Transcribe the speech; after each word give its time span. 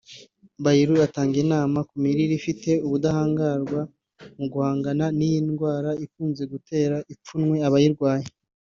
Bailey 0.63 1.03
atanga 1.07 1.35
inama 1.43 1.79
ku 1.87 1.93
mirire 2.03 2.33
ifite 2.39 2.69
ubudahangarwa 2.85 3.81
mu 4.37 4.45
guhangana 4.51 5.05
n’iyi 5.17 5.39
ndwara 5.47 5.89
ikunze 6.05 6.43
gutera 6.53 6.95
ipfunwe 7.13 7.57
abayirwaye 7.67 8.25